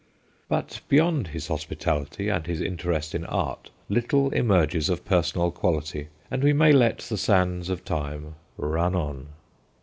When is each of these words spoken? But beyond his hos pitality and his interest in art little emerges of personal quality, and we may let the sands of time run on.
But 0.49 0.81
beyond 0.89 1.27
his 1.27 1.45
hos 1.47 1.63
pitality 1.63 2.35
and 2.35 2.47
his 2.47 2.59
interest 2.59 3.13
in 3.13 3.23
art 3.25 3.69
little 3.87 4.31
emerges 4.31 4.89
of 4.89 5.05
personal 5.05 5.51
quality, 5.51 6.07
and 6.31 6.43
we 6.43 6.53
may 6.53 6.71
let 6.71 6.97
the 7.01 7.19
sands 7.19 7.69
of 7.69 7.85
time 7.85 8.33
run 8.57 8.95
on. 8.95 9.27